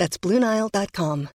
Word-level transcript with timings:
That's 0.00 0.20
BlueNile.com. 0.20 1.28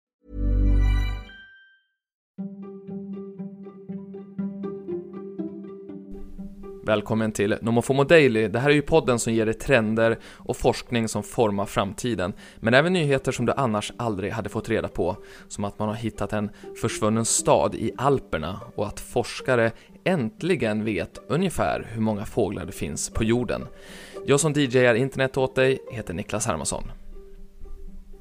Välkommen 6.86 7.32
till 7.32 7.56
Nomofomo 7.62 8.04
Daily. 8.04 8.48
Det 8.48 8.58
här 8.58 8.70
är 8.70 8.74
ju 8.74 8.82
podden 8.82 9.18
som 9.18 9.32
ger 9.32 9.46
dig 9.46 9.54
trender 9.54 10.18
och 10.24 10.56
forskning 10.56 11.08
som 11.08 11.22
formar 11.22 11.66
framtiden, 11.66 12.32
men 12.56 12.74
även 12.74 12.92
nyheter 12.92 13.32
som 13.32 13.46
du 13.46 13.52
annars 13.52 13.92
aldrig 13.96 14.32
hade 14.32 14.48
fått 14.48 14.68
reda 14.68 14.88
på, 14.88 15.16
som 15.48 15.64
att 15.64 15.78
man 15.78 15.88
har 15.88 15.94
hittat 15.94 16.32
en 16.32 16.50
försvunnen 16.80 17.24
stad 17.24 17.74
i 17.74 17.92
Alperna 17.98 18.60
och 18.74 18.86
att 18.86 19.00
forskare 19.00 19.72
äntligen 20.04 20.84
vet 20.84 21.18
ungefär 21.28 21.86
hur 21.92 22.00
många 22.00 22.24
fåglar 22.24 22.64
det 22.64 22.72
finns 22.72 23.10
på 23.10 23.24
jorden. 23.24 23.66
Jag 24.26 24.40
som 24.40 24.52
DJar 24.52 24.94
internet 24.94 25.36
åt 25.36 25.54
dig 25.54 25.78
heter 25.92 26.14
Niklas 26.14 26.46
Hermansson. 26.46 26.90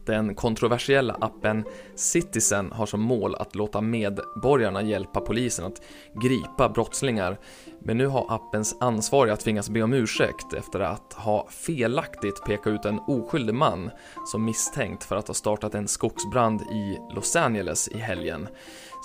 Den 0.06 0.36
kontroversiella 0.36 1.18
appen 1.22 1.64
Citizen 1.96 2.72
har 2.72 2.86
som 2.86 3.02
mål 3.02 3.36
att 3.36 3.56
låta 3.56 3.82
medborgarna 3.82 4.82
hjälpa 4.82 5.20
polisen 5.22 5.66
att 5.66 5.82
gripa 6.14 6.70
brottslingar. 6.70 7.40
Men 7.88 7.98
nu 7.98 8.08
har 8.08 8.26
appens 8.30 8.78
ansvariga 8.80 9.36
tvingats 9.36 9.70
be 9.70 9.82
om 9.82 9.94
ursäkt 9.94 10.54
efter 10.54 10.80
att 10.80 11.14
ha 11.14 11.48
felaktigt 11.50 12.44
pekat 12.46 12.68
ut 12.68 12.86
en 12.86 13.00
oskyldig 13.00 13.56
man 13.56 13.90
som 14.26 14.46
misstänkt 14.46 15.04
för 15.04 15.16
att 15.16 15.28
ha 15.28 15.34
startat 15.34 15.76
en 15.76 15.88
skogsbrand 15.88 16.62
i 16.62 17.00
Los 17.16 17.36
Angeles 17.36 17.88
i 17.88 17.98
helgen. 17.98 18.48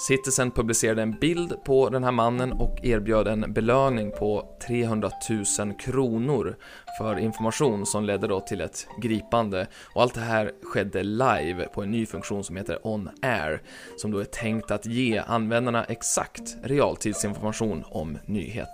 Citizen 0.09 0.51
publicerade 0.51 1.03
en 1.03 1.19
bild 1.19 1.65
på 1.65 1.89
den 1.89 2.05
här 2.05 2.13
mannen 2.13 2.53
och 2.53 2.79
erbjöd 2.83 3.29
en 3.29 3.53
belöning 3.53 4.11
på 4.11 4.59
300 4.67 5.11
000 5.59 5.75
kronor 5.75 6.57
för 6.99 7.19
information 7.19 7.87
som 7.87 8.05
ledde 8.05 8.27
då 8.27 8.41
till 8.41 8.61
ett 8.61 8.87
gripande. 9.03 9.67
Och 9.95 10.03
allt 10.03 10.15
det 10.15 10.21
här 10.21 10.53
skedde 10.63 11.03
live 11.03 11.69
på 11.75 11.83
en 11.83 11.91
ny 11.91 12.07
funktion 12.07 12.45
som 12.45 12.57
heter 12.57 12.79
On 12.83 13.11
Air, 13.23 13.63
som 13.97 14.11
då 14.11 14.19
är 14.19 14.25
tänkt 14.25 14.71
att 14.71 14.87
ge 14.87 15.19
användarna 15.19 15.85
exakt 15.85 16.57
realtidsinformation 16.63 17.85
om 17.91 18.19
nyheter. 18.27 18.70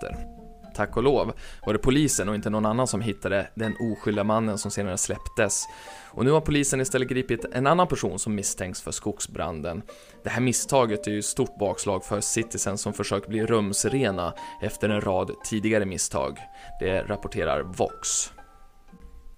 Tack 0.77 0.97
och 0.97 1.02
lov 1.02 1.33
var 1.66 1.72
det 1.72 1.78
polisen 1.78 2.28
och 2.28 2.34
inte 2.34 2.50
någon 2.50 2.66
annan 2.66 2.86
som 2.86 3.00
hittade 3.00 3.50
den 3.55 3.77
oskyldiga 3.80 4.25
mannen 4.25 4.58
som 4.58 4.70
senare 4.70 4.97
släpptes. 4.97 5.64
Och 6.11 6.25
nu 6.25 6.30
har 6.30 6.41
polisen 6.41 6.80
istället 6.80 7.08
gripit 7.08 7.44
en 7.52 7.66
annan 7.66 7.89
person 7.89 8.19
som 8.19 8.34
misstänks 8.34 8.83
för 8.83 8.91
skogsbranden. 8.91 9.83
Det 10.24 10.30
här 10.30 10.41
misstaget 10.41 11.06
är 11.06 11.11
ju 11.11 11.22
stort 11.22 11.58
bakslag 11.58 12.05
för 12.05 12.20
Citizen 12.20 12.78
som 12.78 12.92
försökt 12.92 13.28
bli 13.28 13.47
rumsrena 13.47 14.34
efter 14.62 14.89
en 14.89 15.00
rad 15.00 15.30
tidigare 15.44 15.84
misstag. 15.84 16.39
Det 16.80 17.02
rapporterar 17.02 17.62
Vox. 17.62 18.30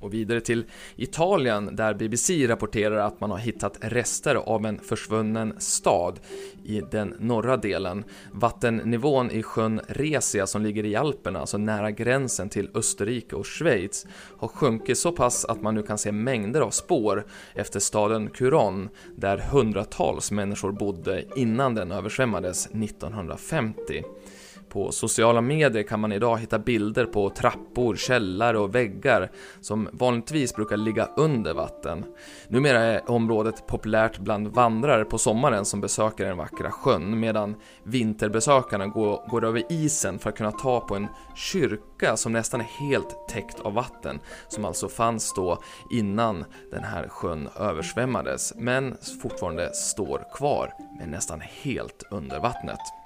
Och 0.01 0.15
vidare 0.15 0.41
till 0.41 0.65
Italien 0.97 1.77
där 1.77 1.95
BBC 1.95 2.47
rapporterar 2.47 2.97
att 2.97 3.21
man 3.21 3.31
har 3.31 3.39
hittat 3.39 3.79
rester 3.81 4.35
av 4.35 4.67
en 4.67 4.79
försvunnen 4.79 5.55
stad 5.59 6.21
i 6.65 6.83
den 6.91 7.15
norra 7.19 7.57
delen. 7.57 8.05
Vattennivån 8.33 9.31
i 9.31 9.43
sjön 9.43 9.81
Resia 9.89 10.47
som 10.47 10.63
ligger 10.63 10.85
i 10.85 10.97
Alperna, 10.97 11.41
alltså 11.41 11.59
nära 11.59 11.91
gränsen 11.91 12.49
till 12.49 12.71
Österrike 12.75 13.37
och 13.37 13.47
Schweiz, 13.47 14.07
har 14.39 14.49
sjunkit 14.49 14.99
så 14.99 15.13
pass 15.13 15.45
att 15.45 15.63
man 15.63 15.75
nu 15.75 15.83
kan 15.83 15.99
se 15.99 16.13
mängder 16.13 16.61
av 16.61 16.71
spår 16.71 17.27
efter 17.55 17.81
staden 17.81 18.31
Curon 18.31 18.89
där 19.17 19.39
hundratals 19.39 20.31
människor 20.31 20.73
bodde 20.73 21.25
innan 21.37 21.75
den 21.75 21.93
översvämmades 21.93 22.67
1950. 22.67 24.03
På 24.69 24.93
sociala 24.93 25.41
medier 25.41 25.83
kan 25.83 26.01
man 26.01 26.13
idag 26.13 26.39
hitta 26.39 26.59
bilder 26.59 27.05
på 27.05 27.31
trappor, 27.31 27.97
källare 27.97 28.59
och 28.59 28.75
väggar 28.75 29.31
som 29.61 29.89
vanligtvis 29.93 30.55
brukar 30.55 30.77
ligga 30.77 31.09
under 31.17 31.55
vatten. 31.55 32.05
Numera 32.49 32.79
är 32.79 33.11
området 33.11 33.67
populärt 33.67 34.19
bland 34.19 34.49
vandrare 34.49 35.05
på 35.05 35.19
sommaren 35.19 35.65
som 35.65 35.81
besöker 35.81 36.25
den 36.27 36.37
vackra 36.37 36.71
sjön 36.71 37.21
medan 37.21 37.57
vinterbesökarna 37.83 38.87
går, 38.87 39.29
går 39.29 39.45
över 39.45 39.73
isen 39.73 40.19
för 40.19 40.31
att 40.31 40.37
kunna 40.37 40.53
ta 40.53 40.81
på 40.81 40.97
en 40.97 41.07
kyrka 41.37 42.17
som 42.17 42.33
nästan 42.33 42.61
är 42.61 42.65
helt 42.65 43.29
täckt 43.29 43.61
av 43.61 43.75
vatten 43.75 44.21
som 44.49 44.65
alltså 44.65 44.89
fanns 44.89 45.35
då 45.35 45.59
innan 45.91 46.45
den 46.71 46.85
här 46.85 47.09
sjön 47.09 47.49
översvämmades 47.61 48.53
men 48.57 48.97
fortfarande 49.23 49.75
står 49.75 50.25
kvar 50.35 50.73
men 50.99 51.11
nästan 51.11 51.41
helt 51.41 52.03
under 52.11 52.41
vattnet. 52.41 52.98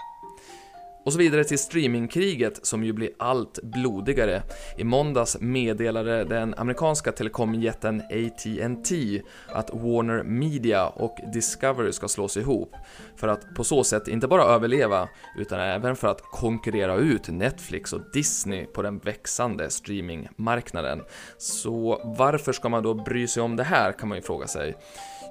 Och 1.05 1.13
så 1.13 1.19
vidare 1.19 1.45
till 1.45 1.59
streamingkriget 1.59 2.67
som 2.67 2.85
ju 2.85 2.93
blir 2.93 3.11
allt 3.19 3.59
blodigare. 3.63 4.43
I 4.79 4.85
måndags 4.85 5.37
meddelade 5.41 6.25
den 6.25 6.55
amerikanska 6.55 7.13
telekomjätten 7.13 8.01
AT&T 8.01 9.23
att 9.49 9.71
Warner 9.71 10.23
Media 10.23 10.87
och 10.87 11.19
Discovery 11.33 11.93
ska 11.93 12.09
slås 12.09 12.37
ihop 12.37 12.75
för 13.17 13.29
att 13.29 13.55
på 13.55 13.65
så 13.65 13.85
sätt 13.85 14.09
inte 14.09 14.29
bara 14.29 14.43
överleva 14.43 15.09
utan 15.39 15.61
även 15.61 15.97
för 15.97 16.09
att 16.09 16.23
konkurrera 16.23 16.97
ut 16.97 17.29
Netflix 17.29 17.93
och 17.93 18.01
Disney 18.13 18.67
på 18.67 18.83
den 18.83 18.99
växande 18.99 19.71
streamingmarknaden. 19.71 21.03
Så 21.39 22.01
varför 22.19 22.53
ska 22.53 22.69
man 22.69 22.83
då 22.83 22.95
bry 22.95 23.27
sig 23.29 23.43
om 23.43 23.57
det 23.57 23.65
här 23.65 23.93
kan 23.93 24.09
man 24.09 24.19
ju 24.19 24.23
fråga 24.23 24.47
sig. 24.47 24.75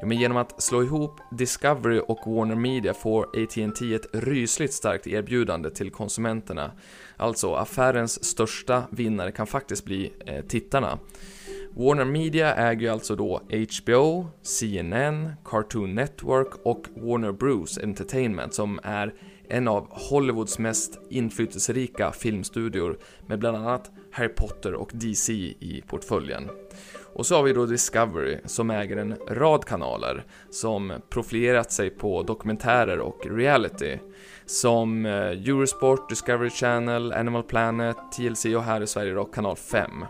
Jo, 0.02 0.08
men 0.08 0.20
genom 0.20 0.38
att 0.38 0.62
slå 0.62 0.84
ihop 0.84 1.20
Discovery 1.32 2.00
och 2.08 2.20
Warner 2.26 2.56
Media 2.56 2.94
får 2.94 3.24
AT&T 3.24 3.94
ett 3.94 4.08
rysligt 4.14 4.74
starkt 4.74 5.08
erbjudande 5.08 5.70
till 5.70 5.92
konsumenterna. 5.92 6.72
Alltså, 7.18 7.54
affärens 7.54 8.24
största 8.24 8.84
vinnare 8.90 9.32
kan 9.32 9.48
faktiskt 9.48 9.86
bli 9.86 10.14
eh, 10.26 10.46
tittarna. 10.46 11.00
Warner 11.74 12.06
Media 12.06 12.56
äger 12.56 12.82
ju 12.82 12.88
alltså 12.88 13.16
då 13.16 13.42
HBO, 13.52 14.28
CNN, 14.42 15.32
Cartoon 15.46 15.96
Network 15.96 16.54
och 16.64 16.88
Warner 16.96 17.32
Bros 17.32 17.78
Entertainment 17.78 18.54
som 18.54 18.80
är 18.84 19.14
en 19.50 19.68
av 19.68 19.88
Hollywoods 19.90 20.60
mest 20.60 21.00
inflytelserika 21.10 22.12
filmstudior 22.12 22.98
med 23.28 23.40
bland 23.40 23.58
annat 23.58 23.92
Harry 24.12 24.30
Potter 24.30 24.74
och 24.74 24.92
DC 24.94 25.34
i 25.34 25.84
portföljen. 25.88 26.50
Och 27.14 27.26
så 27.26 27.36
har 27.36 27.44
vi 27.44 27.54
då 27.54 27.66
Discovery 27.66 28.38
som 28.46 28.70
äger 28.70 28.98
en 28.98 29.16
rad 29.30 29.66
kanaler 29.66 30.26
som 30.50 30.94
profilerat 31.10 31.72
sig 31.72 31.90
på 31.90 32.24
dokumentärer 32.24 33.00
och 33.00 33.26
reality 33.26 33.98
som 34.46 35.06
eh, 35.06 35.12
Eurosport, 35.12 36.10
Discovery 36.10 36.50
Channel, 36.50 37.14
Animal 37.14 37.44
Planet, 37.44 37.98
TLC 38.18 38.46
och 38.46 38.64
här 38.64 38.82
i 38.82 38.88
Sverige 38.88 39.14
då 39.14 39.26
kanal 39.26 39.56
5. 39.56 40.06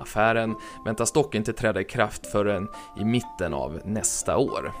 Affären 0.00 0.54
väntas 0.84 1.12
dock 1.12 1.34
inte 1.34 1.52
träda 1.52 1.80
i 1.80 1.84
kraft 1.84 2.26
förrän 2.26 2.68
i 3.00 3.04
mitten 3.04 3.54
av 3.54 3.80
nästa 3.84 4.36
år. 4.36 4.72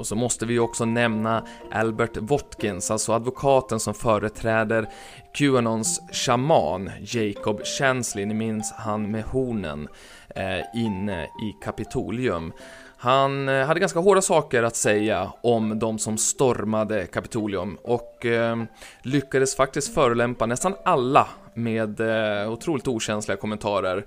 Och 0.00 0.06
så 0.06 0.16
måste 0.16 0.46
vi 0.46 0.58
också 0.58 0.84
nämna 0.84 1.44
Albert 1.72 2.16
Watkins, 2.16 2.90
alltså 2.90 3.12
advokaten 3.12 3.80
som 3.80 3.94
företräder 3.94 4.88
Qanons 5.34 6.00
shaman 6.12 6.90
Jacob 7.00 7.60
Chansley, 7.64 8.26
ni 8.26 8.34
minns 8.34 8.72
han 8.72 9.10
med 9.10 9.24
hornen 9.24 9.88
eh, 10.34 10.80
inne 10.84 11.24
i 11.24 11.64
Kapitolium. 11.64 12.52
Han 12.96 13.48
eh, 13.48 13.66
hade 13.66 13.80
ganska 13.80 13.98
hårda 13.98 14.22
saker 14.22 14.62
att 14.62 14.76
säga 14.76 15.32
om 15.42 15.78
de 15.78 15.98
som 15.98 16.18
stormade 16.18 17.06
Kapitolium 17.06 17.78
och 17.82 18.26
eh, 18.26 18.56
lyckades 19.02 19.56
faktiskt 19.56 19.94
förolämpa 19.94 20.46
nästan 20.46 20.74
alla 20.84 21.28
med 21.54 22.00
eh, 22.00 22.52
otroligt 22.52 22.88
okänsliga 22.88 23.36
kommentarer 23.36 24.06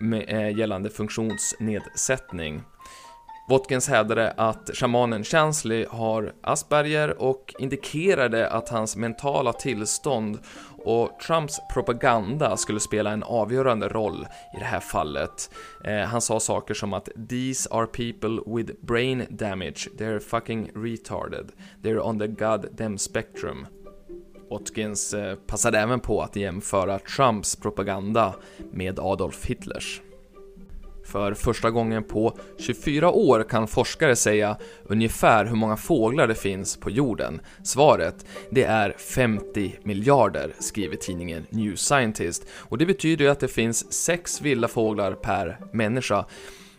med, 0.00 0.24
eh, 0.28 0.58
gällande 0.58 0.90
funktionsnedsättning. 0.90 2.62
Watkins 3.48 3.88
hävdade 3.88 4.30
att 4.30 4.70
shamanen 4.74 5.24
Chansley 5.24 5.86
har 5.90 6.32
Asperger 6.42 7.22
och 7.22 7.54
indikerade 7.58 8.50
att 8.50 8.68
hans 8.68 8.96
mentala 8.96 9.52
tillstånd 9.52 10.38
och 10.84 11.20
Trumps 11.26 11.60
propaganda 11.72 12.56
skulle 12.56 12.80
spela 12.80 13.10
en 13.10 13.22
avgörande 13.22 13.88
roll 13.88 14.26
i 14.56 14.58
det 14.58 14.64
här 14.64 14.80
fallet. 14.80 15.50
Eh, 15.84 15.98
han 15.98 16.20
sa 16.20 16.40
saker 16.40 16.74
som 16.74 16.92
att 16.92 17.08
“These 17.28 17.68
are 17.70 17.86
people 17.86 18.56
with 18.56 18.72
brain 18.80 19.26
damage, 19.30 19.88
they're 19.98 20.20
fucking 20.20 20.70
retarded, 20.74 21.48
they're 21.82 22.00
on 22.00 22.18
the 22.18 22.26
goddamn 22.26 22.98
spectrum” 22.98 23.66
Watkins 24.50 25.14
eh, 25.14 25.36
passade 25.36 25.78
även 25.78 26.00
på 26.00 26.22
att 26.22 26.36
jämföra 26.36 26.98
Trumps 26.98 27.56
propaganda 27.56 28.34
med 28.72 28.98
Adolf 28.98 29.46
Hitlers. 29.46 30.00
För 31.04 31.34
första 31.34 31.70
gången 31.70 32.04
på 32.04 32.36
24 32.58 33.10
år 33.10 33.42
kan 33.42 33.68
forskare 33.68 34.16
säga 34.16 34.56
ungefär 34.84 35.44
hur 35.44 35.56
många 35.56 35.76
fåglar 35.76 36.26
det 36.26 36.34
finns 36.34 36.76
på 36.76 36.90
jorden. 36.90 37.40
Svaret, 37.64 38.26
det 38.50 38.64
är 38.64 38.94
50 38.98 39.78
miljarder, 39.82 40.54
skriver 40.58 40.96
tidningen 40.96 41.46
New 41.50 41.76
Scientist. 41.76 42.46
Och 42.56 42.78
det 42.78 42.86
betyder 42.86 43.24
ju 43.24 43.30
att 43.30 43.40
det 43.40 43.48
finns 43.48 43.92
6 43.92 44.40
vilda 44.40 44.68
fåglar 44.68 45.12
per 45.12 45.58
människa. 45.72 46.24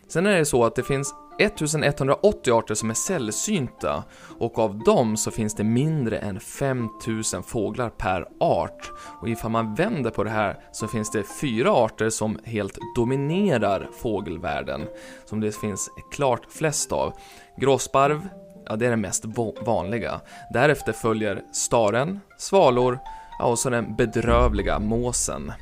Sen 0.08 0.26
är 0.26 0.38
det 0.38 0.44
så 0.44 0.64
att 0.64 0.74
det 0.74 0.82
finns 0.82 1.14
1180 1.38 2.52
arter 2.52 2.74
som 2.74 2.90
är 2.90 2.94
sällsynta 2.94 4.04
och 4.38 4.58
av 4.58 4.78
dem 4.78 5.16
så 5.16 5.30
finns 5.30 5.54
det 5.54 5.64
mindre 5.64 6.18
än 6.18 6.40
5000 6.40 7.42
fåglar 7.42 7.90
per 7.90 8.26
art. 8.40 8.92
Och 9.20 9.28
ifall 9.28 9.50
man 9.50 9.74
vänder 9.74 10.10
på 10.10 10.24
det 10.24 10.30
här 10.30 10.58
så 10.72 10.88
finns 10.88 11.10
det 11.10 11.24
fyra 11.40 11.72
arter 11.72 12.10
som 12.10 12.38
helt 12.44 12.78
dominerar 12.96 13.88
fågelvärlden, 14.02 14.86
som 15.24 15.40
det 15.40 15.56
finns 15.56 15.90
klart 16.12 16.46
flest 16.50 16.92
av. 16.92 17.12
Gråsparv, 17.56 18.28
ja 18.66 18.76
det 18.76 18.86
är 18.86 18.90
den 18.90 19.00
mest 19.00 19.24
vanliga. 19.66 20.20
Därefter 20.52 20.92
följer 20.92 21.42
staren, 21.52 22.20
svalor, 22.38 22.98
ja, 23.38 23.46
och 23.46 23.58
så 23.58 23.70
den 23.70 23.96
bedrövliga 23.96 24.78
måsen. 24.78 25.52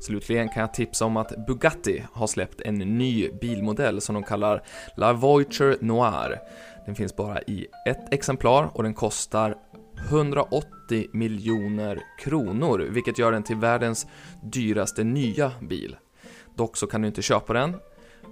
Slutligen 0.00 0.48
kan 0.48 0.60
jag 0.60 0.74
tipsa 0.74 1.04
om 1.04 1.16
att 1.16 1.46
Bugatti 1.46 2.04
har 2.12 2.26
släppt 2.26 2.60
en 2.60 2.74
ny 2.74 3.30
bilmodell 3.40 4.00
som 4.00 4.14
de 4.14 4.22
kallar 4.22 4.62
La 4.96 5.12
Voiture 5.12 5.76
Noir. 5.80 6.38
Den 6.86 6.94
finns 6.94 7.16
bara 7.16 7.42
i 7.42 7.66
ett 7.86 8.12
exemplar 8.14 8.70
och 8.74 8.82
den 8.82 8.94
kostar 8.94 9.56
180 10.08 11.06
miljoner 11.12 12.02
kronor, 12.18 12.78
vilket 12.78 13.18
gör 13.18 13.32
den 13.32 13.42
till 13.42 13.56
världens 13.56 14.06
dyraste 14.42 15.04
nya 15.04 15.52
bil. 15.60 15.96
Dock 16.56 16.76
så 16.76 16.86
kan 16.86 17.02
du 17.02 17.08
inte 17.08 17.22
köpa 17.22 17.52
den. 17.52 17.76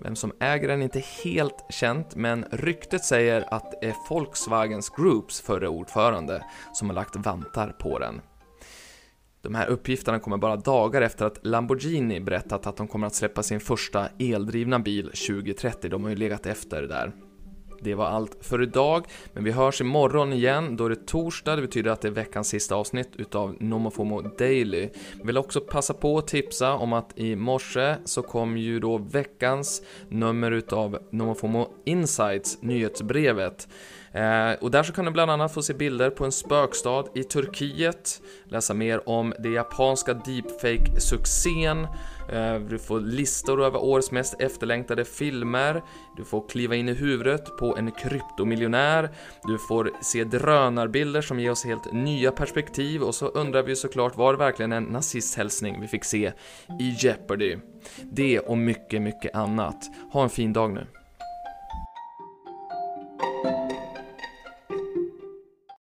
Vem 0.02 0.16
som 0.16 0.32
äger 0.40 0.68
den 0.68 0.80
är 0.80 0.84
inte 0.84 1.04
helt 1.24 1.64
känt, 1.70 2.16
men 2.16 2.44
ryktet 2.50 3.04
säger 3.04 3.54
att 3.54 3.70
det 3.70 3.86
är 3.86 3.94
Volkswagens 4.10 4.90
Groups 4.90 5.40
förre 5.40 5.68
ordförande 5.68 6.44
som 6.72 6.88
har 6.88 6.94
lagt 6.94 7.16
vantar 7.16 7.68
på 7.68 7.98
den. 7.98 8.20
De 9.46 9.54
här 9.54 9.66
uppgifterna 9.66 10.18
kommer 10.18 10.36
bara 10.36 10.56
dagar 10.56 11.02
efter 11.02 11.24
att 11.24 11.46
Lamborghini 11.46 12.20
berättat 12.20 12.66
att 12.66 12.76
de 12.76 12.88
kommer 12.88 13.06
att 13.06 13.14
släppa 13.14 13.42
sin 13.42 13.60
första 13.60 14.08
eldrivna 14.18 14.78
bil 14.78 15.04
2030, 15.04 15.90
de 15.90 16.02
har 16.02 16.10
ju 16.10 16.16
legat 16.16 16.46
efter 16.46 16.82
där. 16.82 17.12
Det 17.80 17.94
var 17.94 18.06
allt 18.06 18.36
för 18.40 18.62
idag, 18.62 19.06
men 19.32 19.44
vi 19.44 19.50
hörs 19.50 19.80
imorgon 19.80 20.32
igen. 20.32 20.76
Då 20.76 20.84
är 20.84 20.90
det 20.90 21.06
torsdag, 21.06 21.56
det 21.56 21.62
betyder 21.62 21.90
att 21.90 22.00
det 22.00 22.08
är 22.08 22.12
veckans 22.12 22.48
sista 22.48 22.74
avsnitt 22.74 23.10
utav 23.16 23.56
Nomofomo 23.60 24.22
Daily. 24.22 24.88
Jag 25.18 25.26
vill 25.26 25.38
också 25.38 25.60
passa 25.60 25.94
på 25.94 26.18
att 26.18 26.26
tipsa 26.26 26.72
om 26.74 26.92
att 26.92 27.18
i 27.18 27.36
morse 27.36 27.94
så 28.04 28.22
kom 28.22 28.56
ju 28.56 28.80
då 28.80 28.98
veckans 28.98 29.82
nummer 30.08 30.50
utav 30.50 30.98
Nomofomo 31.10 31.68
Insights, 31.84 32.62
nyhetsbrevet. 32.62 33.68
Eh, 34.16 34.52
och 34.60 34.70
där 34.70 34.82
så 34.82 34.92
kan 34.92 35.04
du 35.04 35.10
bland 35.10 35.30
annat 35.30 35.54
få 35.54 35.62
se 35.62 35.74
bilder 35.74 36.10
på 36.10 36.24
en 36.24 36.32
spökstad 36.32 37.04
i 37.14 37.24
Turkiet, 37.24 38.22
läsa 38.44 38.74
mer 38.74 39.08
om 39.08 39.34
det 39.38 39.48
japanska 39.48 40.14
deepfake-succén, 40.14 41.84
eh, 42.32 42.54
du 42.54 42.78
får 42.78 43.00
listor 43.00 43.64
över 43.64 43.84
årets 43.84 44.10
mest 44.10 44.40
efterlängtade 44.40 45.04
filmer, 45.04 45.82
du 46.16 46.24
får 46.24 46.48
kliva 46.48 46.74
in 46.74 46.88
i 46.88 46.94
huvudet 46.94 47.56
på 47.58 47.76
en 47.76 47.92
kryptomiljonär, 47.92 49.10
du 49.42 49.58
får 49.58 49.90
se 50.02 50.24
drönarbilder 50.24 51.20
som 51.20 51.40
ger 51.40 51.50
oss 51.50 51.64
helt 51.64 51.92
nya 51.92 52.32
perspektiv 52.32 53.02
och 53.02 53.14
så 53.14 53.28
undrar 53.28 53.62
vi 53.62 53.76
såklart 53.76 54.16
var 54.16 54.32
det 54.32 54.38
verkligen 54.38 54.72
en 54.72 54.84
nazisthälsning 54.84 55.80
vi 55.80 55.88
fick 55.88 56.04
se 56.04 56.32
i 56.80 56.96
Jeopardy? 56.98 57.56
Det 58.02 58.40
och 58.40 58.58
mycket, 58.58 59.02
mycket 59.02 59.34
annat. 59.34 59.84
Ha 60.12 60.22
en 60.22 60.30
fin 60.30 60.52
dag 60.52 60.72
nu. 60.74 60.86